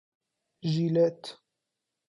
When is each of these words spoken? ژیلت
ژیلت 0.71 1.21